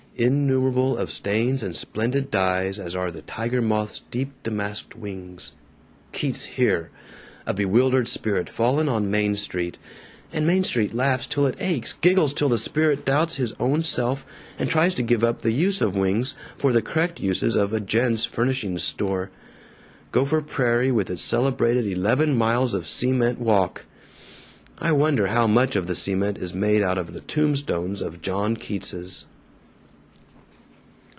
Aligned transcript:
'Innumerable 0.17 0.97
of 0.97 1.11
stains 1.11 1.63
and 1.63 1.75
splendid 1.75 2.29
dyes 2.29 2.77
as 2.77 2.95
are 2.95 3.09
the 3.09 3.23
tiger 3.23 3.59
moth's 3.59 4.03
deep 4.11 4.31
damask'd 4.43 4.93
wings.' 4.93 5.53
Keats, 6.11 6.43
here! 6.43 6.91
A 7.47 7.55
bewildered 7.55 8.07
spirit 8.07 8.47
fallen 8.47 8.87
on 8.87 9.09
Main 9.09 9.35
Street. 9.35 9.79
And 10.31 10.45
Main 10.45 10.63
Street 10.63 10.93
laughs 10.93 11.25
till 11.25 11.47
it 11.47 11.55
aches, 11.59 11.93
giggles 11.93 12.35
till 12.35 12.49
the 12.49 12.59
spirit 12.59 13.03
doubts 13.03 13.37
his 13.37 13.55
own 13.59 13.81
self 13.81 14.23
and 14.59 14.69
tries 14.69 14.93
to 14.95 15.01
give 15.01 15.23
up 15.23 15.41
the 15.41 15.53
use 15.53 15.81
of 15.81 15.95
wings 15.97 16.35
for 16.55 16.71
the 16.71 16.83
correct 16.83 17.19
uses 17.19 17.55
of 17.55 17.73
a 17.73 17.79
'gents' 17.79 18.25
furnishings 18.25 18.83
store.' 18.83 19.31
Gopher 20.11 20.41
Prairie 20.41 20.91
with 20.91 21.09
its 21.09 21.23
celebrated 21.23 21.87
eleven 21.87 22.35
miles 22.37 22.75
of 22.75 22.85
cement 22.87 23.39
walk.... 23.39 23.85
I 24.77 24.91
wonder 24.91 25.27
how 25.27 25.47
much 25.47 25.75
of 25.75 25.87
the 25.87 25.95
cement 25.95 26.37
is 26.37 26.53
made 26.53 26.83
out 26.83 26.99
of 26.99 27.13
the 27.13 27.21
tombstones 27.21 28.01
of 28.03 28.21
John 28.21 28.55
Keatses?" 28.57 29.25